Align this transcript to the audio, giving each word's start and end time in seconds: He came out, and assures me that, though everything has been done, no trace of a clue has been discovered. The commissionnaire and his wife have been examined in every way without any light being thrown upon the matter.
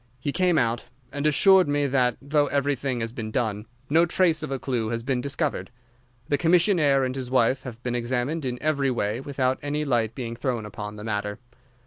He 0.19 0.31
came 0.31 0.57
out, 0.57 0.85
and 1.11 1.27
assures 1.27 1.67
me 1.67 1.85
that, 1.85 2.17
though 2.19 2.47
everything 2.47 3.01
has 3.01 3.11
been 3.11 3.29
done, 3.29 3.67
no 3.87 4.07
trace 4.07 4.41
of 4.41 4.49
a 4.49 4.57
clue 4.57 4.89
has 4.89 5.03
been 5.03 5.21
discovered. 5.21 5.69
The 6.27 6.39
commissionnaire 6.39 7.03
and 7.03 7.15
his 7.15 7.29
wife 7.29 7.61
have 7.61 7.83
been 7.83 7.93
examined 7.93 8.43
in 8.43 8.59
every 8.63 8.89
way 8.89 9.19
without 9.19 9.59
any 9.61 9.85
light 9.85 10.15
being 10.15 10.35
thrown 10.35 10.65
upon 10.65 10.95
the 10.95 11.03
matter. 11.03 11.37